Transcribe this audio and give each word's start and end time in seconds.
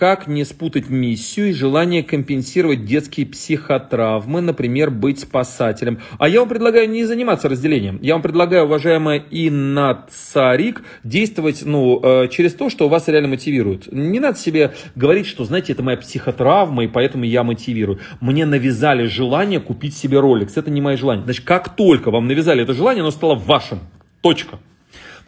Как 0.00 0.26
не 0.26 0.44
спутать 0.44 0.88
миссию 0.88 1.50
и 1.50 1.52
желание 1.52 2.02
компенсировать 2.02 2.86
детские 2.86 3.26
психотравмы, 3.26 4.40
например, 4.40 4.90
быть 4.90 5.20
спасателем. 5.20 5.98
А 6.18 6.26
я 6.26 6.40
вам 6.40 6.48
предлагаю 6.48 6.88
не 6.88 7.04
заниматься 7.04 7.50
разделением. 7.50 7.98
Я 8.00 8.14
вам 8.14 8.22
предлагаю, 8.22 8.64
уважаемая 8.64 9.18
Инна 9.30 10.06
Царик, 10.08 10.82
действовать 11.04 11.66
ну, 11.66 12.00
э, 12.02 12.28
через 12.28 12.54
то, 12.54 12.70
что 12.70 12.88
вас 12.88 13.08
реально 13.08 13.28
мотивирует. 13.28 13.92
Не 13.92 14.20
надо 14.20 14.38
себе 14.38 14.72
говорить, 14.96 15.26
что, 15.26 15.44
знаете, 15.44 15.74
это 15.74 15.82
моя 15.82 15.98
психотравма, 15.98 16.84
и 16.84 16.88
поэтому 16.88 17.24
я 17.24 17.44
мотивирую. 17.44 17.98
Мне 18.22 18.46
навязали 18.46 19.04
желание 19.04 19.60
купить 19.60 19.94
себе 19.94 20.18
роликс. 20.18 20.56
Это 20.56 20.70
не 20.70 20.80
мое 20.80 20.96
желание. 20.96 21.24
Значит, 21.24 21.44
как 21.44 21.76
только 21.76 22.10
вам 22.10 22.26
навязали 22.26 22.62
это 22.62 22.72
желание, 22.72 23.02
оно 23.02 23.10
стало 23.10 23.34
вашим. 23.34 23.80
Точка. 24.22 24.60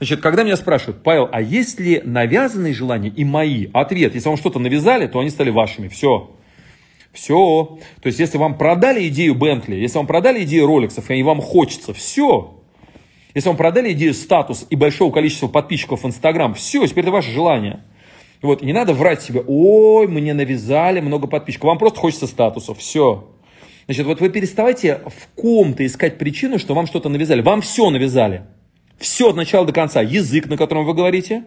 Значит, 0.02 0.20
когда 0.20 0.42
меня 0.42 0.56
спрашивают, 0.56 1.04
Павел, 1.04 1.28
а 1.30 1.40
есть 1.40 1.78
ли 1.78 2.02
навязанные 2.04 2.74
желания 2.74 3.08
и 3.08 3.24
мои? 3.24 3.68
Ответ, 3.72 4.16
если 4.16 4.28
вам 4.28 4.36
что-то 4.36 4.58
навязали, 4.58 5.06
то 5.06 5.20
они 5.20 5.30
стали 5.30 5.50
вашими. 5.50 5.86
Все. 5.86 6.32
Все. 7.12 7.78
То 8.00 8.08
есть, 8.08 8.18
если 8.18 8.36
вам 8.36 8.58
продали 8.58 9.06
идею 9.06 9.36
Бентли, 9.36 9.76
если 9.76 9.98
вам 9.98 10.08
продали 10.08 10.42
идею 10.42 10.66
роликсов, 10.66 11.08
и 11.08 11.22
вам 11.22 11.40
хочется, 11.40 11.94
все. 11.94 12.52
Если 13.32 13.48
вам 13.48 13.56
продали 13.56 13.92
идею 13.92 14.12
статус 14.14 14.66
и 14.70 14.74
большого 14.74 15.12
количества 15.12 15.46
подписчиков 15.46 16.02
в 16.02 16.06
Инстаграм, 16.08 16.52
все, 16.54 16.84
теперь 16.84 17.04
это 17.04 17.12
ваше 17.12 17.30
желание. 17.30 17.84
Вот, 18.42 18.60
и 18.60 18.66
не 18.66 18.72
надо 18.72 18.94
врать 18.94 19.22
себе, 19.22 19.44
ой, 19.46 20.08
мне 20.08 20.34
навязали 20.34 20.98
много 20.98 21.28
подписчиков. 21.28 21.68
Вам 21.68 21.78
просто 21.78 22.00
хочется 22.00 22.26
статуса, 22.26 22.74
все. 22.74 23.30
Значит, 23.84 24.04
вот 24.06 24.20
вы 24.20 24.30
переставайте 24.30 25.00
в 25.06 25.40
ком-то 25.40 25.86
искать 25.86 26.18
причину, 26.18 26.58
что 26.58 26.74
вам 26.74 26.88
что-то 26.88 27.08
навязали. 27.08 27.40
Вам 27.40 27.60
все 27.60 27.88
навязали. 27.88 28.42
Все 29.02 29.30
от 29.30 29.36
начала 29.36 29.66
до 29.66 29.72
конца. 29.72 30.00
Язык, 30.00 30.48
на 30.48 30.56
котором 30.56 30.86
вы 30.86 30.94
говорите, 30.94 31.44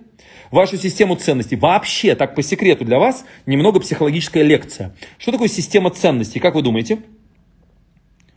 вашу 0.52 0.76
систему 0.76 1.16
ценностей. 1.16 1.56
Вообще, 1.56 2.14
так 2.14 2.36
по 2.36 2.44
секрету 2.44 2.84
для 2.84 3.00
вас, 3.00 3.24
немного 3.46 3.80
психологическая 3.80 4.44
лекция. 4.44 4.94
Что 5.18 5.32
такое 5.32 5.48
система 5.48 5.90
ценностей? 5.90 6.42
Как 6.42 6.56
вы 6.56 6.62
думаете? 6.62 7.00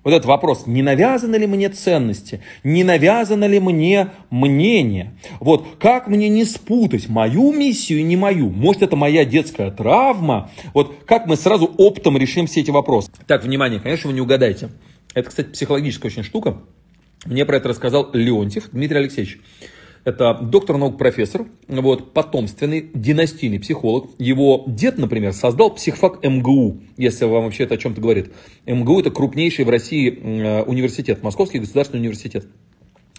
Вот 0.05 0.15
этот 0.15 0.27
вопрос, 0.27 0.69
не 0.69 0.83
навязаны 0.83 1.35
ли 1.35 1.49
мне 1.49 1.69
ценности, 1.69 2.41
не 2.63 2.85
навязано 2.85 3.45
ли 3.47 3.59
мне 3.59 4.11
мнение. 4.31 5.19
Вот 5.41 5.67
как 5.81 6.07
мне 6.07 6.29
не 6.29 6.45
спутать 6.45 7.09
мою 7.09 7.53
миссию 7.53 7.99
и 7.99 8.05
не 8.05 8.17
мою? 8.17 8.51
Может 8.51 8.83
это 8.83 8.95
моя 8.95 9.25
детская 9.25 9.73
травма? 9.73 10.53
Вот 10.75 10.95
как 11.05 11.27
мы 11.27 11.35
сразу 11.35 11.67
оптом 11.77 12.17
решим 12.17 12.47
все 12.47 12.61
эти 12.61 12.71
вопросы? 12.71 13.11
Так, 13.27 13.43
внимание, 13.43 13.81
конечно, 13.81 14.09
вы 14.09 14.15
не 14.15 14.21
угадаете. 14.21 14.71
Это, 15.13 15.29
кстати, 15.29 15.49
психологическая 15.49 16.09
очень 16.09 16.23
штука. 16.23 16.59
Мне 17.27 17.45
про 17.45 17.57
это 17.57 17.69
рассказал 17.69 18.11
Леонтьев 18.13 18.71
Дмитрий 18.71 18.99
Алексеевич. 18.99 19.41
Это 20.05 20.39
доктор 20.41 20.79
наук, 20.79 20.97
профессор, 20.97 21.47
вот, 21.67 22.15
потомственный, 22.15 22.91
династийный 22.95 23.61
психолог. 23.61 24.11
Его 24.19 24.65
дед, 24.67 24.97
например, 24.97 25.33
создал 25.33 25.75
психфак 25.75 26.25
МГУ, 26.25 26.81
если 26.97 27.25
вам 27.27 27.45
вообще 27.45 27.65
это 27.65 27.75
о 27.75 27.77
чем-то 27.77 28.01
говорит. 28.01 28.33
МГУ 28.65 29.01
это 29.01 29.11
крупнейший 29.11 29.65
в 29.65 29.69
России 29.69 30.09
э, 30.09 30.63
университет, 30.63 31.23
Московский 31.23 31.59
государственный 31.59 32.01
университет. 32.01 32.47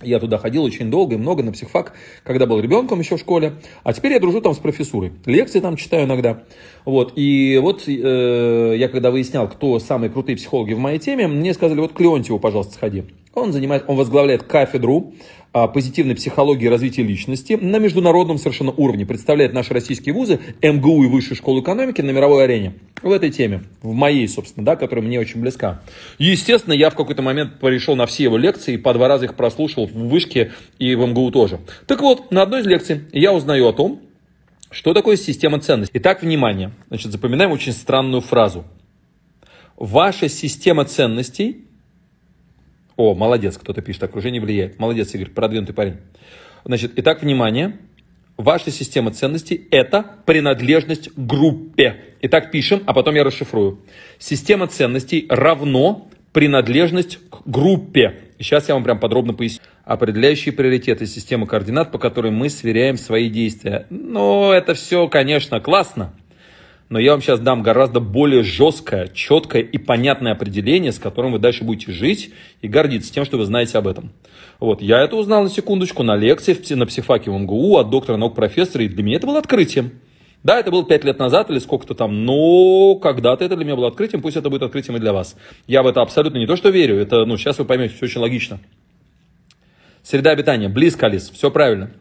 Я 0.01 0.19
туда 0.19 0.37
ходил 0.37 0.63
очень 0.63 0.89
долго 0.89 1.15
и 1.15 1.17
много 1.17 1.43
на 1.43 1.51
психфак, 1.51 1.93
когда 2.23 2.45
был 2.45 2.59
ребенком 2.59 2.99
еще 2.99 3.17
в 3.17 3.19
школе. 3.19 3.53
А 3.83 3.91
теперь 3.93 4.13
я 4.13 4.19
дружу 4.19 4.39
там 4.39 4.53
с 4.53 4.57
профессурой. 4.57 5.11
Лекции 5.25 5.59
там 5.59 5.75
читаю 5.75 6.05
иногда. 6.05 6.43
Вот. 6.85 7.13
И 7.15 7.59
вот 7.61 7.83
э, 7.87 8.75
я 8.77 8.87
когда 8.87 9.11
выяснял, 9.11 9.49
кто 9.49 9.77
самые 9.79 10.09
крутые 10.09 10.37
психологи 10.37 10.73
в 10.73 10.79
моей 10.79 10.99
теме, 10.99 11.27
мне 11.27 11.53
сказали, 11.53 11.79
вот 11.79 11.93
к 11.93 11.99
Леонтьеву, 11.99 12.39
пожалуйста, 12.39 12.75
сходи. 12.75 13.03
Он, 13.33 13.51
занимает, 13.51 13.83
он 13.87 13.95
возглавляет 13.95 14.43
кафедру 14.43 15.13
позитивной 15.51 16.15
психологии 16.15 16.65
и 16.65 16.69
развития 16.69 17.03
личности 17.03 17.53
на 17.53 17.77
международном 17.77 18.37
совершенно 18.37 18.71
уровне. 18.71 19.05
Представляет 19.05 19.53
наши 19.53 19.73
российские 19.73 20.13
вузы, 20.13 20.39
МГУ 20.61 21.03
и 21.03 21.07
Высшую 21.07 21.35
школу 21.35 21.61
экономики 21.61 22.01
на 22.01 22.11
мировой 22.11 22.43
арене. 22.43 22.73
В 23.01 23.11
этой 23.11 23.31
теме, 23.31 23.63
в 23.81 23.93
моей, 23.93 24.27
собственно, 24.27 24.65
да, 24.65 24.75
которая 24.75 25.03
мне 25.03 25.19
очень 25.19 25.41
близка. 25.41 25.81
Естественно, 26.17 26.73
я 26.73 26.89
в 26.89 26.95
какой-то 26.95 27.21
момент 27.21 27.59
перешел 27.59 27.95
на 27.95 28.05
все 28.05 28.25
его 28.25 28.37
лекции, 28.37 28.77
по 28.77 28.93
два 28.93 29.07
раза 29.07 29.25
их 29.25 29.35
прослушал 29.35 29.87
в 29.87 29.93
Вышке 29.93 30.51
и 30.77 30.95
в 30.95 31.05
МГУ 31.05 31.31
тоже. 31.31 31.59
Так 31.87 32.01
вот, 32.01 32.31
на 32.31 32.43
одной 32.43 32.61
из 32.61 32.67
лекций 32.67 33.01
я 33.11 33.33
узнаю 33.33 33.67
о 33.67 33.73
том, 33.73 34.01
что 34.69 34.93
такое 34.93 35.15
система 35.17 35.59
ценностей. 35.59 35.97
Итак, 35.97 36.21
внимание. 36.21 36.71
Значит, 36.89 37.11
запоминаем 37.11 37.51
очень 37.51 37.71
странную 37.71 38.21
фразу. 38.21 38.65
Ваша 39.77 40.29
система 40.29 40.85
ценностей 40.85 41.68
о, 42.99 43.15
молодец, 43.15 43.57
кто-то 43.57 43.81
пишет, 43.81 44.03
окружение 44.03 44.41
влияет. 44.41 44.77
Молодец, 44.77 45.15
Игорь, 45.15 45.29
продвинутый 45.29 45.73
парень. 45.73 45.97
Значит, 46.65 46.91
итак, 46.97 47.21
внимание. 47.21 47.77
Ваша 48.35 48.71
система 48.71 49.11
ценностей– 49.11 49.67
это 49.71 50.03
принадлежность 50.25 51.09
группе. 51.15 51.95
Итак, 52.21 52.51
пишем, 52.51 52.83
а 52.85 52.93
потом 52.93 53.15
я 53.15 53.23
расшифрую. 53.23 53.79
Система 54.17 54.67
ценностей 54.67 55.25
равно 55.29 56.09
принадлежность 56.33 57.19
к 57.29 57.41
группе. 57.45 58.19
Сейчас 58.37 58.67
я 58.67 58.73
вам 58.73 58.83
прям 58.83 58.99
подробно 58.99 59.33
поясню. 59.33 59.63
Определяющие 59.85 60.53
приоритеты 60.53 61.05
системы 61.05 61.47
координат, 61.47 61.93
по 61.93 61.99
которой 61.99 62.33
мы 62.33 62.49
сверяем 62.49 62.97
свои 62.97 63.29
действия. 63.29 63.87
Ну, 63.89 64.51
это 64.51 64.73
все, 64.73 65.07
конечно, 65.07 65.61
классно 65.61 66.13
но 66.89 66.99
я 66.99 67.11
вам 67.11 67.21
сейчас 67.21 67.39
дам 67.39 67.61
гораздо 67.61 67.99
более 67.99 68.43
жесткое, 68.43 69.07
четкое 69.07 69.61
и 69.61 69.77
понятное 69.77 70.31
определение, 70.31 70.91
с 70.91 70.99
которым 70.99 71.31
вы 71.31 71.39
дальше 71.39 71.63
будете 71.63 71.91
жить 71.91 72.31
и 72.61 72.67
гордиться 72.67 73.13
тем, 73.13 73.25
что 73.25 73.37
вы 73.37 73.45
знаете 73.45 73.77
об 73.77 73.87
этом. 73.87 74.11
Вот, 74.59 74.81
я 74.81 75.01
это 75.01 75.15
узнал 75.15 75.43
на 75.43 75.49
секундочку 75.49 76.03
на 76.03 76.15
лекции 76.15 76.57
на 76.73 76.85
психфаке 76.85 77.31
в 77.31 77.37
МГУ 77.37 77.77
от 77.77 77.89
доктора 77.89 78.17
наук 78.17 78.35
профессора, 78.35 78.83
и 78.83 78.87
для 78.89 79.03
меня 79.03 79.17
это 79.17 79.27
было 79.27 79.39
открытием. 79.39 79.91
Да, 80.43 80.59
это 80.59 80.71
было 80.71 80.85
пять 80.85 81.03
лет 81.03 81.19
назад 81.19 81.49
или 81.49 81.59
сколько-то 81.59 81.95
там, 81.95 82.25
но 82.25 82.95
когда-то 82.95 83.43
это 83.43 83.55
для 83.55 83.65
меня 83.65 83.75
было 83.75 83.89
открытием, 83.89 84.21
пусть 84.21 84.37
это 84.37 84.49
будет 84.49 84.63
открытием 84.63 84.95
и 84.95 84.99
для 84.99 85.13
вас. 85.13 85.35
Я 85.67 85.83
в 85.83 85.87
это 85.87 86.01
абсолютно 86.01 86.37
не 86.37 86.47
то, 86.47 86.55
что 86.55 86.69
верю, 86.69 86.95
это, 86.95 87.25
ну, 87.25 87.37
сейчас 87.37 87.59
вы 87.59 87.65
поймете, 87.65 87.95
все 87.95 88.05
очень 88.05 88.21
логично. 88.21 88.59
Среда 90.01 90.31
обитания, 90.31 90.69
близко, 90.69 91.07
Алис, 91.07 91.29
все 91.29 91.51
правильно. 91.51 91.91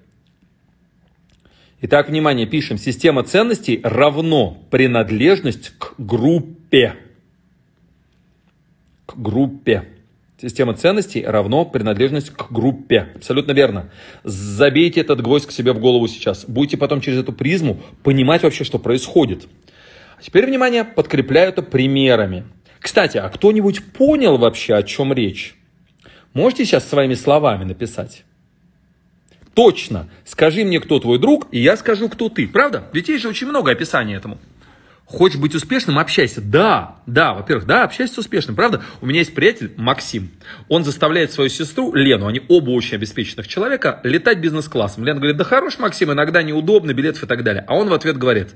Итак, 1.80 2.08
внимание, 2.08 2.44
пишем. 2.44 2.76
Система 2.76 3.22
ценностей 3.22 3.80
равно 3.84 4.58
принадлежность 4.68 5.70
к 5.78 5.94
группе. 5.96 6.96
К 9.06 9.16
группе. 9.16 9.84
Система 10.40 10.74
ценностей 10.74 11.24
равно 11.24 11.64
принадлежность 11.64 12.30
к 12.30 12.50
группе. 12.50 13.10
Абсолютно 13.14 13.52
верно. 13.52 13.90
Забейте 14.24 15.02
этот 15.02 15.20
гвоздь 15.22 15.46
к 15.46 15.52
себе 15.52 15.72
в 15.72 15.78
голову 15.78 16.08
сейчас. 16.08 16.46
Будете 16.46 16.76
потом 16.76 17.00
через 17.00 17.18
эту 17.18 17.32
призму 17.32 17.80
понимать 18.02 18.42
вообще, 18.42 18.64
что 18.64 18.80
происходит. 18.80 19.46
А 20.18 20.22
теперь, 20.22 20.46
внимание, 20.46 20.82
подкрепляю 20.82 21.50
это 21.50 21.62
примерами. 21.62 22.44
Кстати, 22.80 23.18
а 23.18 23.28
кто-нибудь 23.28 23.92
понял 23.92 24.36
вообще, 24.36 24.74
о 24.74 24.82
чем 24.82 25.12
речь? 25.12 25.54
Можете 26.32 26.64
сейчас 26.64 26.88
своими 26.88 27.14
словами 27.14 27.62
написать? 27.62 28.24
Точно. 29.58 30.08
Скажи 30.24 30.64
мне, 30.64 30.78
кто 30.78 31.00
твой 31.00 31.18
друг, 31.18 31.48
и 31.50 31.58
я 31.58 31.76
скажу, 31.76 32.08
кто 32.08 32.28
ты. 32.28 32.46
Правда? 32.46 32.84
Ведь 32.92 33.08
есть 33.08 33.22
же 33.22 33.28
очень 33.28 33.48
много 33.48 33.72
описаний 33.72 34.14
этому. 34.14 34.38
Хочешь 35.04 35.40
быть 35.40 35.52
успешным, 35.52 35.98
общайся. 35.98 36.40
Да, 36.40 36.98
да, 37.06 37.34
во-первых, 37.34 37.66
да, 37.66 37.82
общайся 37.82 38.14
с 38.14 38.18
успешным, 38.18 38.54
правда? 38.54 38.82
У 39.00 39.06
меня 39.06 39.18
есть 39.18 39.34
приятель 39.34 39.72
Максим. 39.76 40.30
Он 40.68 40.84
заставляет 40.84 41.32
свою 41.32 41.50
сестру 41.50 41.92
Лену, 41.92 42.28
они 42.28 42.40
оба 42.46 42.70
очень 42.70 42.94
обеспеченных 42.98 43.48
человека, 43.48 44.00
летать 44.04 44.38
бизнес-классом. 44.38 45.04
Лена 45.04 45.18
говорит, 45.18 45.36
да 45.36 45.42
хорош, 45.42 45.80
Максим, 45.80 46.12
иногда 46.12 46.44
неудобно, 46.44 46.94
билетов 46.94 47.24
и 47.24 47.26
так 47.26 47.42
далее. 47.42 47.64
А 47.66 47.74
он 47.74 47.88
в 47.88 47.94
ответ 47.94 48.16
говорит, 48.16 48.54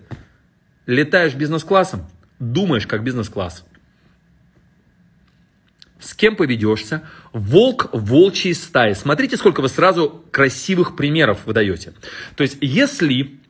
летаешь 0.86 1.34
бизнес-классом, 1.34 2.06
думаешь 2.38 2.86
как 2.86 3.02
бизнес-класс 3.02 3.64
с 6.02 6.14
кем 6.14 6.36
поведешься, 6.36 7.02
волк 7.32 7.88
волчьей 7.92 8.54
стаи. 8.54 8.94
Смотрите, 8.94 9.36
сколько 9.36 9.60
вы 9.60 9.68
сразу 9.68 10.24
красивых 10.30 10.96
примеров 10.96 11.46
выдаете. 11.46 11.94
То 12.36 12.42
есть, 12.42 12.58
если 12.60 13.41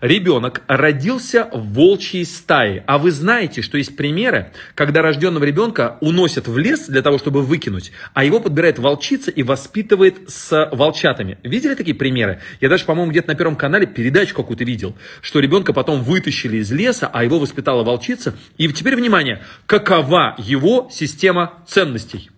ребенок 0.00 0.62
родился 0.66 1.48
в 1.52 1.72
волчьей 1.72 2.24
стае. 2.24 2.84
А 2.86 2.98
вы 2.98 3.10
знаете, 3.10 3.62
что 3.62 3.78
есть 3.78 3.96
примеры, 3.96 4.52
когда 4.74 5.02
рожденного 5.02 5.44
ребенка 5.44 5.98
уносят 6.00 6.48
в 6.48 6.58
лес 6.58 6.86
для 6.88 7.02
того, 7.02 7.18
чтобы 7.18 7.42
выкинуть, 7.42 7.92
а 8.14 8.24
его 8.24 8.40
подбирает 8.40 8.78
волчица 8.78 9.30
и 9.30 9.42
воспитывает 9.42 10.30
с 10.30 10.70
волчатами. 10.72 11.38
Видели 11.42 11.74
такие 11.74 11.96
примеры? 11.96 12.40
Я 12.60 12.68
даже, 12.68 12.84
по-моему, 12.84 13.10
где-то 13.10 13.28
на 13.28 13.34
Первом 13.34 13.56
канале 13.56 13.86
передачу 13.86 14.34
какую-то 14.34 14.64
видел, 14.64 14.94
что 15.20 15.40
ребенка 15.40 15.72
потом 15.72 16.02
вытащили 16.02 16.58
из 16.58 16.70
леса, 16.72 17.08
а 17.12 17.24
его 17.24 17.38
воспитала 17.38 17.84
волчица. 17.84 18.34
И 18.58 18.68
теперь, 18.68 18.96
внимание, 18.96 19.42
какова 19.66 20.34
его 20.38 20.88
система 20.90 21.54
ценностей? 21.66 22.30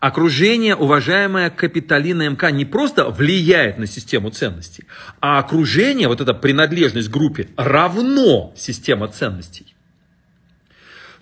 Окружение, 0.00 0.74
уважаемая 0.74 1.50
Капиталина 1.50 2.26
МК, 2.30 2.50
не 2.50 2.64
просто 2.64 3.10
влияет 3.10 3.76
на 3.76 3.86
систему 3.86 4.30
ценностей, 4.30 4.84
а 5.20 5.38
окружение, 5.38 6.08
вот 6.08 6.22
эта 6.22 6.32
принадлежность 6.32 7.10
группе, 7.10 7.48
равно 7.56 8.54
система 8.56 9.08
ценностей. 9.08 9.74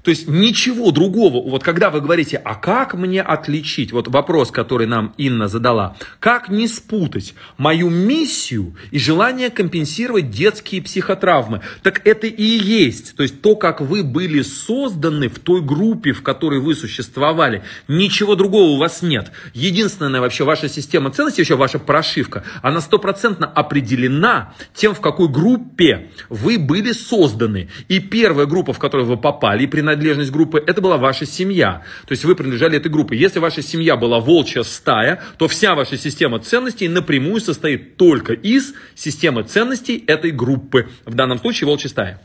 То 0.02 0.10
есть 0.10 0.28
ничего 0.28 0.90
другого. 0.90 1.48
Вот 1.48 1.62
когда 1.64 1.90
вы 1.90 2.00
говорите, 2.00 2.40
а 2.42 2.54
как 2.54 2.94
мне 2.94 3.20
отличить, 3.20 3.92
вот 3.92 4.08
вопрос, 4.08 4.50
который 4.50 4.86
нам 4.86 5.12
Инна 5.16 5.48
задала, 5.48 5.96
как 6.20 6.48
не 6.48 6.68
спутать 6.68 7.34
мою 7.56 7.90
миссию 7.90 8.76
и 8.90 8.98
желание 8.98 9.50
компенсировать 9.50 10.30
детские 10.30 10.82
психотравмы? 10.82 11.62
Так 11.82 12.06
это 12.06 12.26
и 12.26 12.42
есть. 12.42 13.16
То 13.16 13.22
есть 13.22 13.42
то, 13.42 13.56
как 13.56 13.80
вы 13.80 14.04
были 14.04 14.42
созданы 14.42 15.28
в 15.28 15.40
той 15.40 15.60
группе, 15.60 16.12
в 16.12 16.22
которой 16.22 16.60
вы 16.60 16.74
существовали. 16.74 17.62
Ничего 17.88 18.36
другого 18.36 18.70
у 18.70 18.76
вас 18.78 19.02
нет. 19.02 19.32
Единственная 19.52 20.20
вообще 20.20 20.44
ваша 20.44 20.68
система 20.68 21.10
ценностей, 21.10 21.42
еще 21.42 21.56
ваша 21.56 21.78
прошивка, 21.78 22.44
она 22.62 22.80
стопроцентно 22.80 23.46
определена 23.46 24.54
тем, 24.74 24.94
в 24.94 25.00
какой 25.00 25.28
группе 25.28 26.10
вы 26.28 26.58
были 26.58 26.92
созданы. 26.92 27.68
И 27.88 27.98
первая 27.98 28.46
группа, 28.46 28.72
в 28.72 28.78
которую 28.78 29.08
вы 29.08 29.16
попали, 29.16 29.64
и 29.64 29.66
принадлежали 29.66 29.87
принадлежность 29.88 30.30
группы, 30.30 30.62
это 30.66 30.80
была 30.80 30.96
ваша 30.96 31.26
семья. 31.26 31.82
То 32.06 32.12
есть 32.12 32.24
вы 32.24 32.34
принадлежали 32.34 32.76
этой 32.76 32.90
группе. 32.90 33.16
Если 33.16 33.38
ваша 33.38 33.62
семья 33.62 33.96
была 33.96 34.20
волчья 34.20 34.62
стая, 34.62 35.22
то 35.38 35.48
вся 35.48 35.74
ваша 35.74 35.96
система 35.96 36.38
ценностей 36.38 36.88
напрямую 36.88 37.40
состоит 37.40 37.96
только 37.96 38.32
из 38.32 38.74
системы 38.94 39.42
ценностей 39.42 40.04
этой 40.06 40.30
группы. 40.30 40.88
В 41.04 41.14
данном 41.14 41.38
случае 41.38 41.66
волчья 41.66 41.88
стая. 41.88 42.20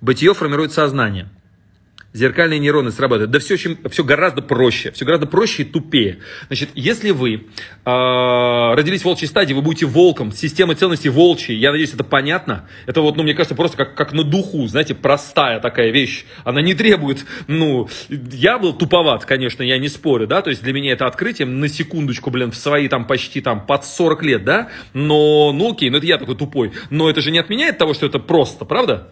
Бытие 0.00 0.34
формирует 0.34 0.72
сознание 0.72 1.28
зеркальные 2.14 2.60
нейроны 2.60 2.92
срабатывают. 2.92 3.30
Да 3.32 3.40
все, 3.40 3.54
очень, 3.54 3.76
все 3.90 4.04
гораздо 4.04 4.40
проще, 4.40 4.92
все 4.92 5.04
гораздо 5.04 5.26
проще 5.26 5.64
и 5.64 5.66
тупее. 5.66 6.20
Значит, 6.46 6.70
если 6.74 7.10
вы 7.10 7.34
э, 7.34 7.44
родились 7.84 9.02
в 9.02 9.04
волчьей 9.04 9.28
стадии, 9.28 9.52
вы 9.52 9.62
будете 9.62 9.86
волком, 9.86 10.32
система 10.32 10.76
ценностей 10.76 11.08
волчьей, 11.08 11.58
я 11.58 11.72
надеюсь, 11.72 11.92
это 11.92 12.04
понятно. 12.04 12.68
Это 12.86 13.02
вот, 13.02 13.16
ну, 13.16 13.24
мне 13.24 13.34
кажется, 13.34 13.56
просто 13.56 13.76
как, 13.76 13.94
как 13.94 14.12
на 14.12 14.22
духу, 14.22 14.66
знаете, 14.68 14.94
простая 14.94 15.58
такая 15.58 15.90
вещь. 15.90 16.24
Она 16.44 16.62
не 16.62 16.74
требует, 16.74 17.26
ну, 17.48 17.88
я 18.08 18.58
был 18.58 18.72
туповат, 18.72 19.24
конечно, 19.24 19.64
я 19.64 19.78
не 19.78 19.88
спорю, 19.88 20.28
да, 20.28 20.40
то 20.40 20.50
есть 20.50 20.62
для 20.62 20.72
меня 20.72 20.92
это 20.92 21.06
открытие, 21.06 21.46
на 21.46 21.68
секундочку, 21.68 22.30
блин, 22.30 22.52
в 22.52 22.56
свои 22.56 22.86
там 22.88 23.06
почти 23.06 23.40
там 23.40 23.66
под 23.66 23.84
40 23.84 24.22
лет, 24.22 24.44
да, 24.44 24.70
но, 24.92 25.52
ну 25.52 25.72
окей, 25.72 25.90
ну 25.90 25.98
это 25.98 26.06
я 26.06 26.18
такой 26.18 26.36
тупой, 26.36 26.72
но 26.90 27.10
это 27.10 27.20
же 27.20 27.32
не 27.32 27.38
отменяет 27.38 27.76
того, 27.76 27.92
что 27.92 28.06
это 28.06 28.20
просто, 28.20 28.64
правда? 28.64 29.10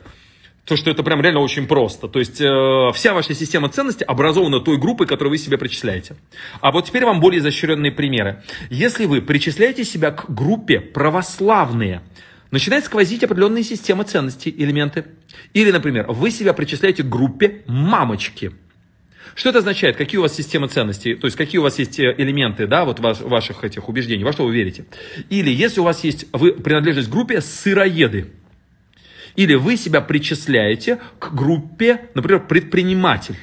То, 0.64 0.76
что 0.76 0.90
это 0.90 1.02
прям 1.02 1.20
реально 1.20 1.40
очень 1.40 1.66
просто. 1.66 2.06
То 2.06 2.20
есть 2.20 2.40
э, 2.40 2.90
вся 2.94 3.14
ваша 3.14 3.34
система 3.34 3.68
ценностей 3.68 4.04
образована 4.04 4.60
той 4.60 4.78
группой, 4.78 5.06
которую 5.06 5.32
вы 5.32 5.38
себе 5.38 5.58
причисляете. 5.58 6.14
А 6.60 6.70
вот 6.70 6.86
теперь 6.86 7.04
вам 7.04 7.20
более 7.20 7.40
изощренные 7.40 7.90
примеры. 7.90 8.44
Если 8.70 9.06
вы 9.06 9.22
причисляете 9.22 9.84
себя 9.84 10.12
к 10.12 10.32
группе 10.32 10.80
православные, 10.80 12.02
начинает 12.52 12.84
сквозить 12.84 13.24
определенные 13.24 13.64
системы 13.64 14.04
ценностей, 14.04 14.54
элементы. 14.56 15.06
Или, 15.52 15.72
например, 15.72 16.06
вы 16.08 16.30
себя 16.30 16.52
причисляете 16.52 17.02
к 17.02 17.08
группе 17.08 17.62
мамочки. 17.66 18.52
Что 19.34 19.48
это 19.48 19.60
означает? 19.60 19.96
Какие 19.96 20.18
у 20.18 20.22
вас 20.22 20.36
системы 20.36 20.68
ценностей? 20.68 21.14
То 21.14 21.26
есть, 21.26 21.36
какие 21.36 21.58
у 21.58 21.62
вас 21.62 21.78
есть 21.78 21.98
э, 21.98 22.14
элементы, 22.18 22.66
да, 22.66 22.84
вот 22.84 23.00
ваш, 23.00 23.20
ваших 23.20 23.64
этих 23.64 23.88
убеждений, 23.88 24.24
во 24.24 24.32
что 24.32 24.44
вы 24.44 24.54
верите? 24.54 24.84
Или, 25.30 25.50
если 25.50 25.80
у 25.80 25.84
вас 25.84 26.04
есть, 26.04 26.26
вы 26.32 26.52
принадлежите 26.52 27.08
к 27.08 27.10
группе 27.10 27.40
сыроеды. 27.40 28.30
Или 29.36 29.54
вы 29.54 29.76
себя 29.76 30.00
причисляете 30.00 30.98
к 31.18 31.34
группе, 31.34 32.08
например, 32.14 32.46
предприниматель. 32.46 33.36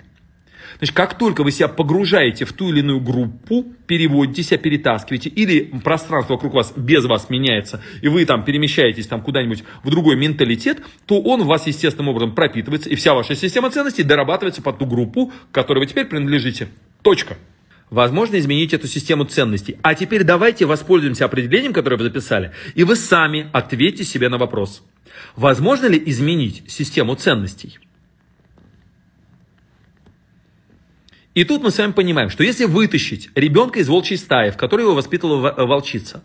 Значит, 0.80 0.96
как 0.96 1.18
только 1.18 1.44
вы 1.44 1.52
себя 1.52 1.68
погружаете 1.68 2.46
в 2.46 2.54
ту 2.54 2.70
или 2.70 2.80
иную 2.80 3.02
группу, 3.02 3.66
переводите 3.86 4.44
себя, 4.44 4.58
перетаскиваете, 4.58 5.30
или 5.30 5.72
пространство 5.84 6.34
вокруг 6.34 6.54
вас 6.54 6.74
без 6.76 7.04
вас 7.04 7.30
меняется, 7.30 7.82
и 8.02 8.08
вы 8.08 8.26
там 8.26 8.46
перемещаетесь 8.46 9.08
там 9.08 9.22
куда-нибудь 9.22 9.66
в 9.84 9.90
другой 9.90 10.16
менталитет, 10.16 10.82
то 11.06 11.22
он 11.22 11.42
у 11.42 11.46
вас 11.46 11.68
естественным 11.68 12.10
образом 12.10 12.34
пропитывается, 12.34 12.90
и 12.90 12.96
вся 12.96 13.14
ваша 13.14 13.36
система 13.36 13.72
ценностей 13.72 14.04
дорабатывается 14.04 14.62
под 14.62 14.78
ту 14.78 14.86
группу, 14.86 15.34
к 15.52 15.54
которой 15.54 15.80
вы 15.80 15.86
теперь 15.86 16.06
принадлежите. 16.06 16.70
Точка. 17.02 17.36
Возможно 17.90 18.38
изменить 18.38 18.74
эту 18.74 18.88
систему 18.88 19.24
ценностей. 19.24 19.78
А 19.82 19.96
теперь 19.96 20.24
давайте 20.24 20.66
воспользуемся 20.66 21.26
определением, 21.26 21.74
которое 21.74 21.98
вы 21.98 22.04
записали, 22.04 22.52
и 22.76 22.84
вы 22.84 22.96
сами 22.96 23.50
ответьте 23.52 24.04
себе 24.04 24.30
на 24.30 24.38
вопрос. 24.38 24.84
Возможно 25.36 25.88
ли 25.88 26.02
изменить 26.06 26.64
систему 26.68 27.16
ценностей? 27.16 27.80
И 31.34 31.44
тут 31.46 31.64
мы 31.64 31.72
с 31.72 31.78
вами 31.78 31.94
понимаем, 31.94 32.30
что 32.30 32.44
если 32.44 32.66
вытащить 32.66 33.30
ребенка 33.34 33.80
из 33.80 33.88
волчьей 33.88 34.18
стаи, 34.18 34.52
в 34.52 34.58
которой 34.58 34.82
его 34.82 34.94
воспитывала 34.94 35.54
волчица, 35.66 36.24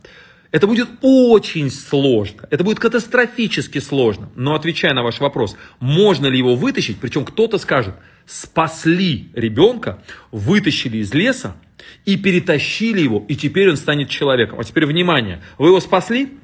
это 0.50 0.66
будет 0.66 0.88
очень 1.02 1.70
сложно, 1.70 2.46
это 2.50 2.62
будет 2.62 2.78
катастрофически 2.78 3.78
сложно. 3.78 4.30
Но 4.34 4.54
отвечая 4.54 4.92
на 4.92 5.02
ваш 5.02 5.20
вопрос, 5.20 5.56
можно 5.80 6.26
ли 6.26 6.38
его 6.38 6.56
вытащить, 6.56 6.98
причем 7.00 7.24
кто-то 7.24 7.58
скажет, 7.58 7.94
спасли 8.26 9.28
ребенка, 9.34 10.02
вытащили 10.30 10.98
из 10.98 11.12
леса 11.12 11.56
и 12.04 12.16
перетащили 12.16 13.00
его, 13.00 13.24
и 13.28 13.36
теперь 13.36 13.70
он 13.70 13.76
станет 13.76 14.08
человеком. 14.08 14.60
А 14.60 14.64
теперь 14.64 14.86
внимание, 14.86 15.42
вы 15.58 15.68
его 15.68 15.80
спасли? 15.80 16.38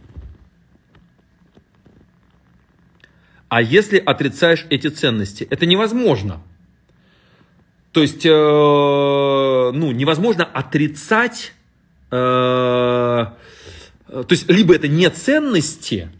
А 3.48 3.62
если 3.62 3.98
отрицаешь 3.98 4.66
эти 4.70 4.86
ценности, 4.86 5.46
это 5.50 5.66
невозможно. 5.66 6.40
То 7.92 8.02
есть, 8.02 8.24
э, 8.24 8.30
ну, 8.30 9.90
невозможно 9.90 10.44
отрицать, 10.44 11.52
э, 12.12 12.14
то 12.14 13.36
есть, 14.28 14.48
либо 14.48 14.74
это 14.74 14.86
не 14.86 15.10
ценности, 15.10 16.10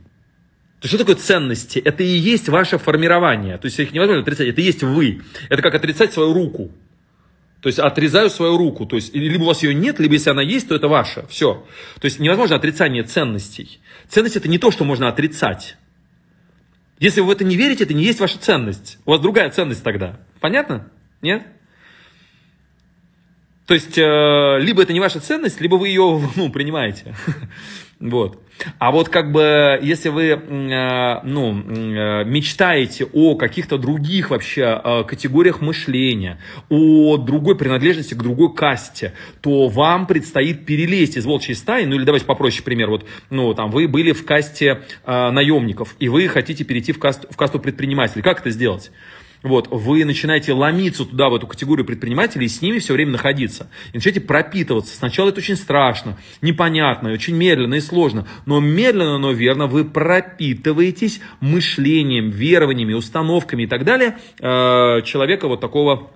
то 0.81 0.89
что 0.89 0.99
такое 0.99 1.17
ценности? 1.17 1.79
Это 1.79 2.03
и 2.03 2.09
есть 2.09 2.49
ваше 2.49 2.79
формирование. 2.79 3.59
То 3.59 3.67
есть, 3.67 3.79
их 3.79 3.93
невозможно 3.93 4.23
отрицать, 4.23 4.49
это 4.49 4.61
есть 4.61 4.83
вы. 4.83 5.23
Это 5.49 5.63
как 5.63 5.75
отрицать 5.75 6.13
свою 6.13 6.33
руку. 6.33 6.73
То 7.61 7.69
есть 7.69 7.79
отрезаю 7.79 8.31
свою 8.31 8.57
руку. 8.57 8.87
То 8.87 8.97
есть 8.97 9.15
либо 9.15 9.43
у 9.43 9.47
вас 9.47 9.63
ее 9.63 9.75
нет, 9.75 10.01
либо 10.01 10.15
если 10.15 10.31
она 10.31 10.43
есть, 10.43 10.69
то 10.69 10.75
это 10.75 10.89
ваша. 10.89 11.27
Все. 11.27 11.67
То 12.01 12.07
есть 12.07 12.19
невозможно 12.19 12.57
отрицание 12.57 13.03
ценностей. 13.03 13.81
Ценность 14.09 14.37
это 14.37 14.49
не 14.49 14.59
то, 14.59 14.71
что 14.71 14.85
можно 14.85 15.09
отрицать. 15.09 15.77
Если 16.99 17.21
вы 17.21 17.29
в 17.29 17.31
это 17.31 17.45
не 17.45 17.57
верите, 17.57 17.85
это 17.85 17.93
не 17.93 18.05
есть 18.05 18.21
ваша 18.21 18.39
ценность. 18.39 18.99
У 19.05 19.11
вас 19.11 19.21
другая 19.21 19.51
ценность 19.51 19.83
тогда. 19.83 20.21
Понятно? 20.41 20.91
Нет? 21.21 21.47
То 23.67 23.75
есть, 23.75 23.97
э, 23.99 24.59
либо 24.61 24.83
это 24.83 24.93
не 24.93 25.01
ваша 25.01 25.21
ценность, 25.21 25.61
либо 25.61 25.77
вы 25.77 25.89
ее 25.89 26.21
ну, 26.37 26.51
принимаете. 26.51 27.15
Вот. 28.01 28.39
А 28.79 28.93
вот 28.93 29.11
как 29.11 29.31
бы, 29.31 29.79
если 29.83 30.09
вы 30.09 30.29
э, 30.29 31.21
ну, 31.23 31.53
э, 31.53 32.25
мечтаете 32.25 33.05
о 33.05 33.35
каких-то 33.35 33.77
других 33.77 34.31
вообще 34.31 34.81
э, 34.83 35.05
категориях 35.05 35.61
мышления, 35.61 36.39
о 36.71 37.19
другой 37.19 37.59
принадлежности 37.59 38.15
к 38.15 38.23
другой 38.23 38.55
касте, 38.55 39.13
то 39.43 39.69
вам 39.69 40.07
предстоит 40.07 40.65
перелезть 40.65 41.19
из 41.19 41.27
волчьей 41.27 41.55
стаи, 41.55 41.85
ну 41.85 41.97
или 41.97 42.05
давайте 42.05 42.25
попроще 42.25 42.63
пример, 42.63 42.89
вот, 42.89 43.07
ну 43.29 43.53
там 43.53 43.71
вы 43.71 43.87
были 43.87 44.13
в 44.13 44.25
касте 44.25 44.81
наемников, 45.07 45.95
и 45.99 46.09
вы 46.09 46.27
хотите 46.29 46.65
перейти 46.65 46.93
в 46.93 46.99
касту, 46.99 47.29
в 47.31 47.37
касту 47.37 47.59
предпринимателей. 47.59 48.23
Как 48.23 48.41
это 48.41 48.51
сделать? 48.51 48.91
Вот, 49.43 49.69
вы 49.71 50.05
начинаете 50.05 50.53
ломиться 50.53 51.05
туда, 51.05 51.29
в 51.29 51.35
эту 51.35 51.47
категорию 51.47 51.87
предпринимателей, 51.87 52.47
и 52.47 52.49
с 52.49 52.61
ними 52.61 52.79
все 52.79 52.93
время 52.93 53.13
находиться. 53.13 53.71
И 53.93 53.97
начинаете 53.97 54.21
пропитываться. 54.21 54.95
Сначала 54.95 55.31
это 55.31 55.39
очень 55.39 55.57
страшно, 55.57 56.19
непонятно, 56.43 57.13
очень 57.13 57.35
медленно 57.35 57.75
и 57.75 57.81
сложно. 57.81 58.27
Но 58.47 58.61
медленно, 58.61 59.19
но 59.19 59.33
верно 59.33 59.67
вы 59.67 59.85
пропитываетесь 59.85 61.21
мышлением, 61.41 62.31
верованиями, 62.31 62.93
установками 62.93 63.63
и 63.63 63.67
так 63.67 63.85
далее 63.85 64.19
э, 64.41 65.03
человека 65.03 65.49
вот 65.49 65.61
такого 65.61 66.11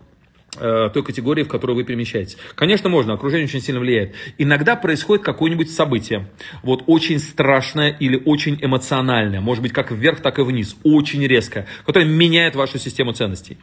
той 0.55 1.03
категории, 1.03 1.43
в 1.43 1.49
которую 1.49 1.77
вы 1.77 1.85
перемещаетесь. 1.85 2.37
Конечно, 2.55 2.89
можно, 2.89 3.15
окружение 3.15 3.47
очень 3.47 3.61
сильно 3.61 3.81
влияет. 3.81 4.15
Иногда 4.39 4.77
происходит 4.77 5.25
какое-нибудь 5.25 5.71
событие, 5.71 6.29
вот 6.63 6.85
очень 6.87 7.19
страшное 7.19 7.91
или 7.91 8.21
очень 8.25 8.59
эмоциональное, 8.61 9.41
может 9.41 9.63
быть, 9.63 9.73
как 9.73 9.91
вверх, 9.91 10.21
так 10.21 10.39
и 10.39 10.43
вниз, 10.43 10.77
очень 10.83 11.27
резкое, 11.27 11.67
которое 11.85 12.07
меняет 12.07 12.57
вашу 12.57 12.79
систему 12.79 13.13
ценностей. 13.13 13.59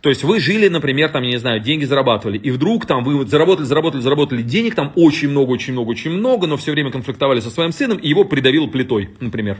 То 0.00 0.08
есть 0.08 0.24
вы 0.24 0.40
жили, 0.40 0.68
например, 0.68 1.10
там, 1.10 1.22
я 1.22 1.30
не 1.30 1.36
знаю, 1.36 1.60
деньги 1.60 1.84
зарабатывали, 1.84 2.38
и 2.38 2.50
вдруг 2.50 2.86
там 2.86 3.04
вы 3.04 3.26
заработали, 3.26 3.66
заработали, 3.66 4.00
заработали 4.00 4.42
денег, 4.42 4.74
там 4.74 4.92
очень 4.96 5.28
много, 5.28 5.50
очень 5.50 5.74
много, 5.74 5.90
очень 5.90 6.10
много, 6.10 6.46
но 6.46 6.56
все 6.56 6.72
время 6.72 6.90
конфликтовали 6.90 7.40
со 7.40 7.50
своим 7.50 7.72
сыном, 7.72 7.98
и 7.98 8.08
его 8.08 8.24
придавило 8.24 8.66
плитой, 8.66 9.10
например. 9.20 9.58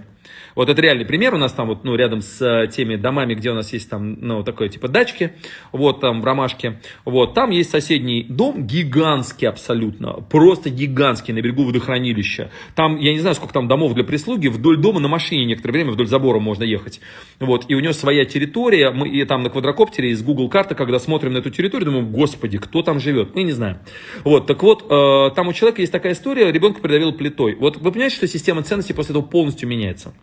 Вот 0.55 0.69
это 0.69 0.81
реальный 0.83 1.05
пример. 1.05 1.35
У 1.35 1.39
нас 1.39 1.53
там 1.53 1.69
вот, 1.69 1.85
ну, 1.85 1.95
рядом 1.95 2.23
с 2.23 2.41
э, 2.41 2.69
теми 2.69 2.97
домами, 2.97 3.35
где 3.35 3.51
у 3.51 3.55
нас 3.55 3.73
есть 3.73 3.89
там, 3.89 4.17
ну, 4.21 4.43
такое 4.43 4.69
типа 4.69 4.89
дачки, 4.89 5.33
вот 5.73 6.01
там 6.01 6.21
в 6.21 6.25
Ромашке. 6.25 6.81
Вот, 7.05 7.35
там 7.35 7.51
есть 7.51 7.71
соседний 7.71 8.25
дом, 8.25 8.67
гигантский 8.67 9.49
абсолютно, 9.49 10.13
просто 10.13 10.71
гигантский, 10.71 11.35
на 11.35 11.41
берегу 11.41 11.65
водохранилища. 11.65 12.51
Там, 12.75 12.97
я 12.97 13.13
не 13.13 13.21
знаю, 13.21 13.37
сколько 13.37 13.53
там 13.53 13.69
домов 13.69 13.95
для 13.95 14.05
прислуги, 14.05 14.49
вдоль 14.49 14.79
дома 14.79 15.01
на 15.01 15.09
машине 15.09 15.45
некоторое 15.45 15.73
время, 15.75 15.93
вдоль 15.93 16.09
забора 16.09 16.41
можно 16.41 16.65
ехать. 16.65 17.01
Вот, 17.39 17.67
и 17.69 17.75
у 17.75 17.81
него 17.81 17.93
своя 17.93 18.25
территория, 18.25 18.91
мы 18.91 19.09
и 19.09 19.25
там 19.25 19.43
на 19.43 19.51
квадрокоптере 19.51 20.11
из 20.11 20.23
Google 20.31 20.49
карта, 20.49 20.77
когда 20.77 21.01
смотрим 21.01 21.33
на 21.33 21.39
эту 21.39 21.51
территорию, 21.51 21.87
думаем, 21.87 22.13
господи, 22.13 22.59
кто 22.59 22.83
там 22.83 23.01
живет? 23.01 23.35
Мы 23.35 23.43
не 23.43 23.53
знаем. 23.53 23.79
Вот, 24.23 24.47
так 24.47 24.63
вот, 24.63 24.87
э, 24.89 25.35
там 25.35 25.49
у 25.49 25.53
человека 25.53 25.81
есть 25.81 25.93
такая 25.93 26.13
история, 26.13 26.53
ребенка 26.53 26.81
придавил 26.81 27.13
плитой. 27.13 27.57
Вот 27.57 27.79
вы 27.79 27.91
понимаете, 27.91 28.17
что 28.17 28.29
система 28.29 28.63
ценностей 28.63 28.93
после 28.93 29.13
этого 29.13 29.25
полностью 29.25 29.69
меняется? 29.69 30.15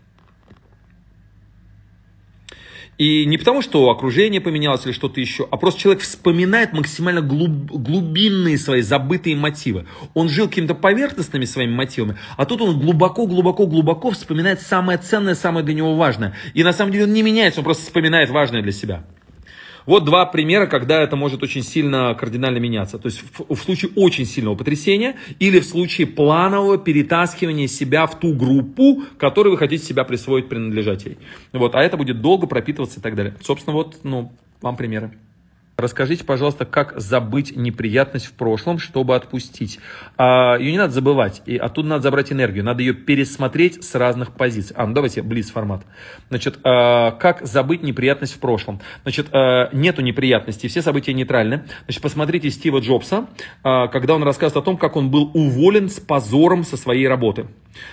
И 2.97 3.25
не 3.25 3.37
потому, 3.37 3.61
что 3.61 3.89
окружение 3.91 4.41
поменялось 4.41 4.85
или 4.85 4.91
что-то 4.91 5.19
еще, 5.21 5.47
а 5.51 5.57
просто 5.57 5.81
человек 5.81 6.01
вспоминает 6.01 6.73
максимально 6.73 7.21
глуб, 7.21 7.51
глубинные 7.71 8.57
свои 8.57 8.81
забытые 8.81 9.35
мотивы. 9.35 9.85
Он 10.15 10.29
жил 10.29 10.47
какими-то 10.47 10.73
поверхностными 10.73 11.45
своими 11.45 11.75
мотивами, 11.75 12.17
а 12.37 12.45
тут 12.45 12.61
он 12.61 12.79
глубоко-глубоко-глубоко 12.79 14.11
вспоминает 14.11 14.61
самое 14.61 14.97
ценное, 14.97 15.35
самое 15.35 15.63
для 15.63 15.75
него 15.75 15.95
важное. 15.95 16.35
И 16.55 16.63
на 16.63 16.73
самом 16.73 16.91
деле 16.91 17.03
он 17.03 17.13
не 17.13 17.21
меняется, 17.21 17.59
он 17.59 17.65
просто 17.65 17.83
вспоминает 17.83 18.31
важное 18.31 18.63
для 18.63 18.71
себя. 18.71 19.03
Вот 19.87 20.05
два 20.05 20.25
примера, 20.25 20.67
когда 20.67 21.01
это 21.01 21.15
может 21.15 21.41
очень 21.41 21.63
сильно 21.63 22.13
кардинально 22.13 22.59
меняться. 22.59 22.99
То 22.99 23.07
есть 23.07 23.23
в, 23.33 23.55
в 23.55 23.59
случае 23.59 23.91
очень 23.95 24.25
сильного 24.25 24.55
потрясения 24.55 25.15
или 25.39 25.59
в 25.59 25.65
случае 25.65 26.05
планового 26.05 26.77
перетаскивания 26.77 27.67
себя 27.67 28.05
в 28.05 28.19
ту 28.19 28.33
группу, 28.33 29.01
которой 29.17 29.49
вы 29.49 29.57
хотите 29.57 29.83
себя 29.83 30.03
присвоить, 30.03 30.49
принадлежать 30.49 31.05
ей. 31.05 31.17
Вот, 31.53 31.73
а 31.73 31.81
это 31.81 31.97
будет 31.97 32.21
долго 32.21 32.45
пропитываться 32.45 32.99
и 32.99 33.01
так 33.01 33.15
далее. 33.15 33.35
Собственно, 33.41 33.73
вот, 33.73 33.99
ну, 34.03 34.31
вам 34.61 34.75
примеры. 34.75 35.17
Расскажите, 35.79 36.23
пожалуйста, 36.23 36.65
как 36.65 36.99
забыть 36.99 37.55
неприятность 37.55 38.25
в 38.25 38.33
прошлом, 38.33 38.79
чтобы 38.79 39.15
отпустить. 39.15 39.77
А, 40.17 40.57
ее 40.57 40.71
не 40.71 40.79
надо 40.79 40.91
забывать, 40.91 41.43
и 41.45 41.55
оттуда 41.55 41.87
надо 41.87 42.01
забрать 42.01 42.31
энергию. 42.31 42.63
Надо 42.63 42.81
ее 42.81 42.93
пересмотреть 42.93 43.83
с 43.83 43.93
разных 43.93 44.31
позиций. 44.31 44.75
А, 44.75 44.87
ну 44.87 44.95
давайте 44.95 45.21
близ 45.21 45.51
формат. 45.51 45.83
Значит, 46.29 46.57
а, 46.63 47.11
как 47.11 47.45
забыть 47.45 47.83
неприятность 47.83 48.33
в 48.33 48.39
прошлом? 48.39 48.81
Значит, 49.03 49.27
а, 49.33 49.69
нету 49.71 50.01
неприятностей, 50.01 50.67
все 50.67 50.81
события 50.81 51.13
нейтральны. 51.13 51.65
Значит, 51.83 52.01
посмотрите 52.01 52.49
Стива 52.49 52.79
Джобса, 52.79 53.27
а, 53.61 53.87
когда 53.87 54.15
он 54.15 54.23
рассказывает 54.23 54.63
о 54.63 54.65
том, 54.65 54.77
как 54.77 54.95
он 54.95 55.11
был 55.11 55.29
уволен 55.35 55.89
с 55.91 55.99
позором 55.99 56.63
со 56.63 56.75
своей 56.75 57.07
работы. 57.07 57.45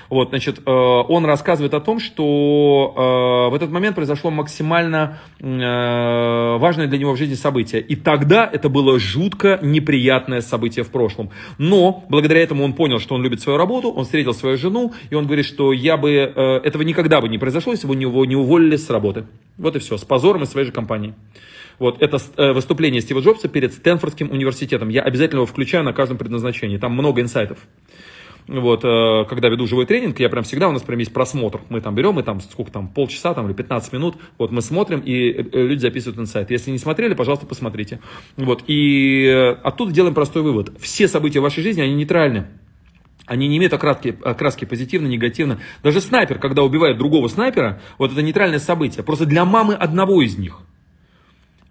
Вот, 0.08 0.30
значит, 0.30 0.60
а, 0.64 1.02
он 1.02 1.26
рассказывает 1.26 1.74
о 1.74 1.80
том, 1.80 1.98
что 2.00 2.94
а, 2.96 3.50
в 3.50 3.54
этот 3.54 3.70
момент 3.70 3.94
произошло 3.94 4.30
максимально 4.30 5.18
а, 5.42 6.56
важное 6.56 6.86
для 6.86 6.96
него 6.96 7.12
в 7.12 7.18
жизни 7.18 7.34
событие 7.34 7.73
событие. 7.74 7.82
И 7.82 7.96
тогда 7.96 8.48
это 8.50 8.68
было 8.68 8.98
жутко 8.98 9.58
неприятное 9.62 10.40
событие 10.40 10.84
в 10.84 10.90
прошлом. 10.90 11.30
Но 11.58 12.04
благодаря 12.08 12.42
этому 12.42 12.64
он 12.64 12.72
понял, 12.72 12.98
что 12.98 13.14
он 13.14 13.22
любит 13.22 13.40
свою 13.40 13.58
работу, 13.58 13.90
он 13.90 14.04
встретил 14.04 14.34
свою 14.34 14.56
жену, 14.56 14.92
и 15.10 15.14
он 15.14 15.26
говорит, 15.26 15.46
что 15.46 15.72
я 15.72 15.96
бы, 15.96 16.10
э, 16.10 16.60
этого 16.64 16.82
никогда 16.82 17.20
бы 17.20 17.28
не 17.28 17.38
произошло, 17.38 17.72
если 17.72 17.86
бы 17.86 17.94
его 17.94 18.24
не 18.24 18.36
уволили 18.36 18.76
с 18.76 18.90
работы. 18.90 19.24
Вот 19.58 19.76
и 19.76 19.78
все, 19.78 19.96
с 19.96 20.04
позором 20.04 20.42
из 20.42 20.50
своей 20.50 20.66
же 20.66 20.72
компании. 20.72 21.14
Вот 21.78 22.02
это 22.02 22.18
э, 22.36 22.52
выступление 22.52 23.00
Стива 23.00 23.20
Джобса 23.20 23.48
перед 23.48 23.72
Стэнфордским 23.72 24.30
университетом. 24.30 24.90
Я 24.90 25.02
обязательно 25.02 25.38
его 25.38 25.46
включаю 25.46 25.84
на 25.84 25.92
каждом 25.92 26.18
предназначении. 26.18 26.78
Там 26.78 26.92
много 26.92 27.20
инсайтов. 27.20 27.58
Вот, 28.46 28.84
э, 28.84 29.24
когда 29.28 29.48
веду 29.48 29.66
живой 29.66 29.86
тренинг, 29.86 30.20
я 30.20 30.28
прям 30.28 30.44
всегда, 30.44 30.68
у 30.68 30.72
нас 30.72 30.82
прям 30.82 30.98
есть 30.98 31.12
просмотр. 31.12 31.60
Мы 31.70 31.80
там 31.80 31.94
берем, 31.94 32.18
и 32.20 32.22
там 32.22 32.40
сколько 32.40 32.70
там, 32.70 32.88
полчаса 32.88 33.32
там, 33.32 33.46
или 33.46 33.54
15 33.54 33.92
минут, 33.92 34.16
вот 34.38 34.52
мы 34.52 34.60
смотрим, 34.60 35.00
и 35.00 35.30
э, 35.30 35.42
люди 35.52 35.80
записывают 35.80 36.18
инсайт. 36.18 36.50
Если 36.50 36.70
не 36.70 36.78
смотрели, 36.78 37.14
пожалуйста, 37.14 37.46
посмотрите. 37.46 38.00
Вот, 38.36 38.64
и 38.66 39.24
э, 39.24 39.50
оттуда 39.62 39.92
делаем 39.92 40.14
простой 40.14 40.42
вывод. 40.42 40.72
Все 40.78 41.08
события 41.08 41.40
в 41.40 41.42
вашей 41.42 41.62
жизни, 41.62 41.80
они 41.80 41.94
нейтральны. 41.94 42.46
Они 43.26 43.48
не 43.48 43.56
имеют 43.56 43.72
окраски, 43.72 44.18
окраски 44.22 44.66
позитивно, 44.66 45.06
негативно. 45.06 45.58
Даже 45.82 46.02
снайпер, 46.02 46.38
когда 46.38 46.62
убивает 46.62 46.98
другого 46.98 47.28
снайпера, 47.28 47.80
вот 47.96 48.12
это 48.12 48.20
нейтральное 48.20 48.58
событие. 48.58 49.02
Просто 49.02 49.24
для 49.24 49.46
мамы 49.46 49.74
одного 49.74 50.20
из 50.20 50.36
них– 50.36 50.60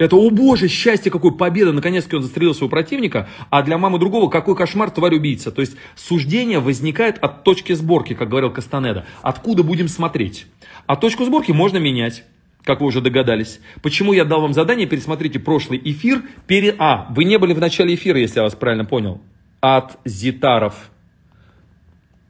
это, 0.05 0.15
о 0.15 0.29
боже, 0.29 0.67
счастье, 0.67 1.11
какой 1.11 1.35
победа, 1.35 1.71
наконец-таки 1.71 2.15
он 2.15 2.23
застрелил 2.23 2.53
своего 2.53 2.69
противника, 2.69 3.29
а 3.49 3.63
для 3.63 3.77
мамы 3.77 3.99
другого 3.99 4.29
какой 4.29 4.55
кошмар, 4.55 4.89
тварь-убийца. 4.91 5.51
То 5.51 5.61
есть 5.61 5.75
суждение 5.95 6.59
возникает 6.59 7.17
от 7.19 7.43
точки 7.43 7.73
сборки, 7.73 8.13
как 8.13 8.29
говорил 8.29 8.51
Кастанеда. 8.51 9.05
Откуда 9.21 9.63
будем 9.63 9.87
смотреть? 9.87 10.47
А 10.87 10.95
точку 10.95 11.25
сборки 11.25 11.51
можно 11.51 11.77
менять 11.77 12.23
как 12.63 12.79
вы 12.79 12.87
уже 12.87 13.01
догадались. 13.01 13.59
Почему 13.81 14.13
я 14.13 14.23
дал 14.23 14.39
вам 14.39 14.53
задание, 14.53 14.87
пересмотрите 14.87 15.37
прошлый 15.37 15.81
эфир. 15.83 16.23
Пере... 16.47 16.73
А, 16.79 17.07
вы 17.09 17.25
не 17.25 17.37
были 17.37 17.51
в 17.53 17.59
начале 17.59 17.93
эфира, 17.93 18.17
если 18.17 18.37
я 18.37 18.43
вас 18.43 18.55
правильно 18.55 18.85
понял. 18.85 19.21
От 19.59 19.97
Зитаров. 20.05 20.89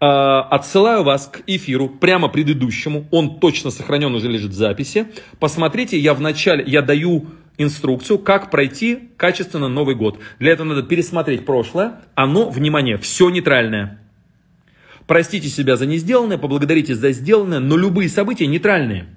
Э, 0.01 0.39
отсылаю 0.49 1.03
вас 1.03 1.27
к 1.27 1.43
эфиру, 1.47 1.87
прямо 1.87 2.27
предыдущему. 2.27 3.05
Он 3.11 3.39
точно 3.39 3.71
сохранен, 3.71 4.13
уже 4.13 4.27
лежит 4.27 4.51
в 4.51 4.55
записи. 4.55 5.07
Посмотрите, 5.39 5.97
я 5.97 6.13
в 6.13 6.19
начале, 6.19 6.63
я 6.67 6.81
даю 6.81 7.27
инструкцию, 7.57 8.19
как 8.19 8.51
пройти 8.51 9.09
качественно 9.17 9.67
Новый 9.67 9.95
год. 9.95 10.19
Для 10.39 10.51
этого 10.51 10.67
надо 10.67 10.83
пересмотреть 10.83 11.45
прошлое. 11.45 12.01
Оно, 12.15 12.49
внимание, 12.49 12.97
все 12.97 13.29
нейтральное. 13.29 13.99
Простите 15.07 15.49
себя 15.49 15.75
за 15.75 15.85
несделанное, 15.85 16.37
поблагодарите 16.37 16.95
за 16.95 17.11
сделанное, 17.11 17.59
но 17.59 17.77
любые 17.77 18.09
события 18.09 18.47
нейтральные. 18.47 19.07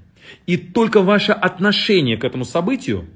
И 0.47 0.57
только 0.57 1.03
ваше 1.03 1.33
отношение 1.33 2.17
к 2.17 2.25
этому 2.25 2.45
событию 2.45 3.07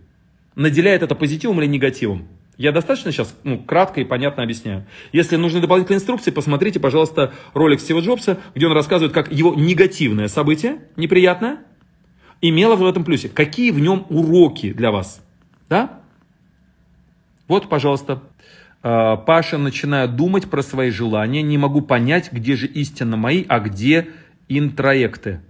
наделяет 0.54 1.02
это 1.02 1.14
позитивом 1.14 1.60
или 1.60 1.66
негативом. 1.66 2.28
Я 2.56 2.72
достаточно 2.72 3.10
сейчас 3.10 3.34
ну, 3.42 3.58
кратко 3.58 4.02
и 4.02 4.04
понятно 4.04 4.42
объясняю. 4.42 4.84
Если 5.12 5.36
нужны 5.36 5.60
дополнительные 5.60 5.96
инструкции, 5.96 6.30
посмотрите, 6.30 6.78
пожалуйста, 6.78 7.32
ролик 7.54 7.80
Стива 7.80 8.00
Джобса, 8.00 8.38
где 8.54 8.66
он 8.66 8.72
рассказывает, 8.72 9.14
как 9.14 9.32
его 9.32 9.54
негативное 9.54 10.28
событие, 10.28 10.80
неприятное, 10.96 11.60
имело 12.40 12.76
в 12.76 12.86
этом 12.86 13.04
плюсе. 13.04 13.28
Какие 13.28 13.70
в 13.70 13.80
нем 13.80 14.06
уроки 14.08 14.72
для 14.72 14.90
вас? 14.90 15.22
Да? 15.68 16.00
Вот, 17.48 17.68
пожалуйста. 17.68 18.22
А, 18.82 19.16
Паша, 19.16 19.58
начинаю 19.58 20.08
думать 20.08 20.48
про 20.48 20.62
свои 20.62 20.90
желания, 20.90 21.42
не 21.42 21.58
могу 21.58 21.82
понять, 21.82 22.32
где 22.32 22.56
же 22.56 22.66
истинно 22.66 23.16
мои, 23.16 23.44
а 23.48 23.60
где 23.60 24.08
интроекты. 24.48 25.40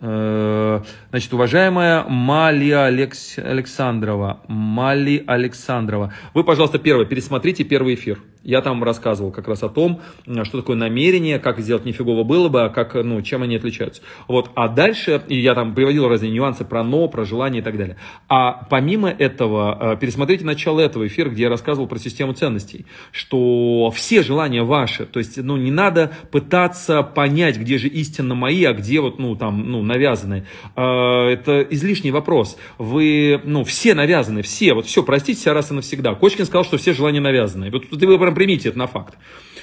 Э, 0.00 0.82
значит, 1.10 1.32
уважаемая 1.32 2.04
Мали 2.04 2.70
Алекс... 2.70 3.38
Александрова, 3.38 4.40
Мали 4.48 5.22
Александрова, 5.26 6.14
вы, 6.32 6.42
пожалуйста, 6.42 6.78
первое, 6.78 7.04
пересмотрите 7.04 7.64
первый 7.64 7.94
эфир. 7.94 8.18
Я 8.42 8.62
там 8.62 8.82
рассказывал 8.82 9.30
как 9.32 9.48
раз 9.48 9.62
о 9.62 9.68
том, 9.68 10.00
что 10.44 10.58
такое 10.58 10.76
намерение, 10.76 11.38
как 11.38 11.60
сделать 11.60 11.84
нифигово 11.84 12.24
было 12.24 12.48
бы, 12.48 12.64
а 12.64 12.68
как, 12.68 12.94
ну, 12.94 13.20
чем 13.22 13.42
они 13.42 13.56
отличаются. 13.56 14.02
Вот, 14.28 14.50
а 14.54 14.68
дальше, 14.68 15.22
и 15.28 15.38
я 15.38 15.54
там 15.54 15.74
приводил 15.74 16.08
разные 16.08 16.30
нюансы 16.30 16.64
про 16.64 16.82
но, 16.82 17.08
про 17.08 17.24
желание 17.24 17.60
и 17.60 17.64
так 17.64 17.76
далее. 17.76 17.96
А 18.28 18.66
помимо 18.70 19.10
этого, 19.10 19.94
э, 19.94 19.96
пересмотрите 20.00 20.44
начало 20.44 20.80
этого 20.80 21.06
эфира, 21.06 21.28
где 21.28 21.44
я 21.44 21.48
рассказывал 21.48 21.86
про 21.86 21.98
систему 21.98 22.32
ценностей, 22.32 22.86
что 23.12 23.90
все 23.94 24.22
желания 24.22 24.62
ваши, 24.62 25.04
то 25.04 25.18
есть, 25.18 25.36
ну, 25.36 25.56
не 25.56 25.70
надо 25.70 26.12
пытаться 26.30 27.02
понять, 27.02 27.58
где 27.58 27.78
же 27.78 27.88
истинно 27.88 28.34
мои, 28.34 28.64
а 28.64 28.72
где 28.72 29.00
вот, 29.00 29.18
ну, 29.18 29.36
там, 29.36 29.70
ну, 29.70 29.82
навязанные. 29.82 30.46
Э, 30.76 31.28
это 31.28 31.60
излишний 31.62 32.10
вопрос. 32.10 32.56
Вы, 32.78 33.40
ну, 33.44 33.64
все 33.64 33.94
навязаны, 33.94 34.42
все, 34.42 34.72
вот 34.72 34.86
все, 34.86 35.02
простите 35.02 35.40
себя 35.40 35.54
раз 35.54 35.70
и 35.70 35.74
навсегда. 35.74 36.14
Кочкин 36.14 36.46
сказал, 36.46 36.64
что 36.64 36.78
все 36.78 36.94
желания 36.94 37.20
навязаны. 37.20 37.70
Вот 37.70 37.84
вы 37.90 38.18
прям 38.30 38.34
примите 38.34 38.68
это 38.70 38.78
на 38.78 38.86
факт. 38.86 39.14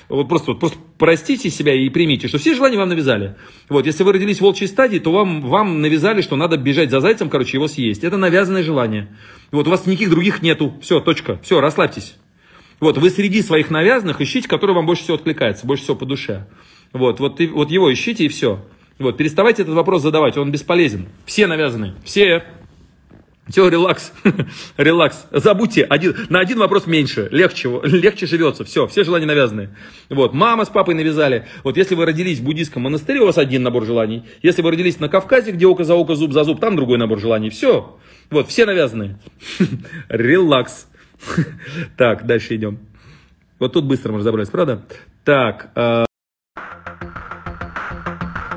Вот 0.09 0.29
просто, 0.29 0.51
вот 0.51 0.59
просто 0.59 0.77
простите 0.97 1.49
себя 1.49 1.73
и 1.73 1.89
примите, 1.89 2.27
что 2.27 2.37
все 2.37 2.53
желания 2.53 2.77
вам 2.77 2.89
навязали. 2.89 3.35
Вот, 3.67 3.85
если 3.85 4.03
вы 4.03 4.13
родились 4.13 4.37
в 4.37 4.41
волчьей 4.41 4.67
стадии, 4.67 4.99
то 4.99 5.11
вам, 5.11 5.41
вам 5.41 5.81
навязали, 5.81 6.21
что 6.21 6.35
надо 6.37 6.57
бежать 6.57 6.91
за 6.91 7.01
зайцем, 7.01 7.29
короче, 7.29 7.57
его 7.57 7.67
съесть. 7.67 8.03
Это 8.03 8.15
навязанное 8.15 8.63
желание. 8.63 9.09
Вот, 9.51 9.67
у 9.67 9.69
вас 9.69 9.85
никаких 9.85 10.09
других 10.09 10.41
нету. 10.41 10.73
Все, 10.81 11.01
точка. 11.01 11.39
Все, 11.43 11.59
расслабьтесь. 11.59 12.15
Вот, 12.79 12.97
вы 12.97 13.09
среди 13.09 13.41
своих 13.41 13.69
навязанных 13.69 14.21
ищите, 14.21 14.47
который 14.47 14.75
вам 14.75 14.85
больше 14.85 15.03
всего 15.03 15.15
откликается, 15.15 15.67
больше 15.67 15.83
всего 15.83 15.97
по 15.97 16.05
душе. 16.05 16.47
Вот, 16.93 17.19
вот, 17.19 17.41
и, 17.41 17.47
вот 17.47 17.69
его 17.69 17.91
ищите 17.91 18.25
и 18.25 18.27
все. 18.29 18.63
Вот, 18.99 19.17
переставайте 19.17 19.63
этот 19.63 19.75
вопрос 19.75 20.01
задавать, 20.03 20.37
он 20.37 20.51
бесполезен. 20.51 21.07
Все 21.25 21.47
навязаны, 21.47 21.95
все. 22.05 22.45
Все, 23.49 23.69
релакс, 23.69 24.11
релакс. 24.77 25.25
Забудьте, 25.31 25.83
один, 25.83 26.15
на 26.29 26.39
один 26.39 26.59
вопрос 26.59 26.85
меньше, 26.85 27.29
легче, 27.31 27.69
легче 27.83 28.25
живется. 28.25 28.63
Все, 28.63 28.87
все 28.87 29.03
желания 29.03 29.25
навязаны. 29.25 29.69
Вот, 30.09 30.33
мама 30.33 30.65
с 30.65 30.69
папой 30.69 30.95
навязали. 30.95 31.47
Вот 31.63 31.77
если 31.77 31.95
вы 31.95 32.05
родились 32.05 32.39
в 32.39 32.43
буддийском 32.43 32.83
монастыре, 32.83 33.21
у 33.21 33.25
вас 33.25 33.37
один 33.37 33.63
набор 33.63 33.85
желаний. 33.85 34.23
Если 34.41 34.61
вы 34.61 34.71
родились 34.71 34.99
на 34.99 35.09
Кавказе, 35.09 35.51
где 35.51 35.65
око 35.65 35.83
за 35.83 35.95
око, 35.95 36.15
зуб 36.15 36.33
за 36.33 36.43
зуб, 36.43 36.59
там 36.59 36.75
другой 36.75 36.97
набор 36.97 37.19
желаний. 37.19 37.49
Все, 37.49 37.97
вот, 38.29 38.49
все 38.49 38.65
навязаны. 38.65 39.17
Релакс. 40.09 40.87
Так, 41.97 42.25
дальше 42.25 42.55
идем. 42.55 42.79
Вот 43.59 43.73
тут 43.73 43.85
быстро 43.85 44.11
мы 44.11 44.19
разобрались, 44.19 44.49
правда? 44.49 44.85
Так, 45.23 45.71
э, 45.75 46.06